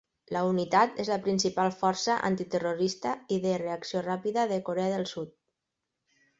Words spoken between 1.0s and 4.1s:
és la principal força antiterrorista i de reacció